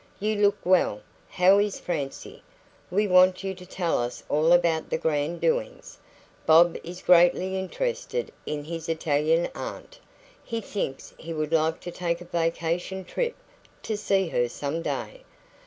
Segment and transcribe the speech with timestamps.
[0.19, 1.01] "You look well.
[1.29, 2.41] How is Francie?
[2.89, 5.99] We want you to tell us all about her grand doings.
[6.47, 9.99] Bob is greatly interested in his Italian aunt;
[10.43, 13.35] he thinks he would like to take a vacation trip
[13.83, 15.21] to see her some day.